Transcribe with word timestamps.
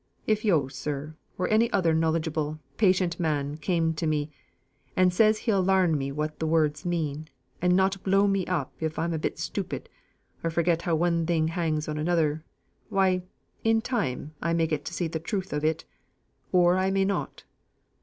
If 0.25 0.43
yo', 0.43 0.67
sir, 0.67 1.15
or 1.37 1.47
any 1.49 1.71
other 1.71 1.93
knowledgable, 1.93 2.57
patient 2.77 3.19
man 3.19 3.57
comes 3.57 3.97
to 3.97 4.07
me, 4.07 4.31
and 4.95 5.13
says 5.13 5.37
he'll 5.37 5.61
larn 5.61 5.95
me 5.95 6.11
what 6.11 6.39
the 6.39 6.47
words 6.47 6.83
mean, 6.87 7.27
and 7.61 7.75
not 7.75 8.01
blow 8.01 8.25
me 8.25 8.43
up 8.47 8.73
if 8.79 8.97
I'm 8.97 9.13
a 9.13 9.19
bit 9.19 9.37
stupid, 9.37 9.89
or 10.43 10.49
forget 10.49 10.81
how 10.81 10.95
one 10.95 11.27
thing 11.27 11.49
hangs 11.49 11.87
on 11.87 11.99
another 11.99 12.43
why, 12.89 13.21
in 13.63 13.79
time 13.79 14.33
I 14.41 14.53
may 14.53 14.65
get 14.65 14.85
to 14.85 14.93
see 14.95 15.07
the 15.07 15.19
truth 15.19 15.53
of 15.53 15.63
it; 15.63 15.85
or 16.51 16.79
I 16.79 16.89
may 16.89 17.05
not. 17.05 17.43